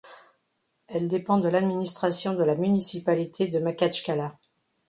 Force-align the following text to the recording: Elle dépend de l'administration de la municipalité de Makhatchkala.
Elle 0.87 1.07
dépend 1.07 1.37
de 1.37 1.47
l'administration 1.47 2.33
de 2.33 2.41
la 2.43 2.55
municipalité 2.55 3.49
de 3.49 3.59
Makhatchkala. 3.59 4.35